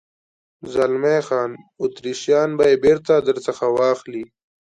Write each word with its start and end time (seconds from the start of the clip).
زلمی 0.73 1.17
خان: 1.27 1.51
اتریشیان 1.81 2.49
به 2.57 2.65
یې 2.71 2.75
بېرته 2.85 3.13
در 3.27 3.37
څخه 3.47 3.65
واخلي. 3.79 4.23